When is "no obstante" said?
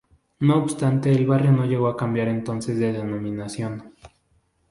0.39-1.11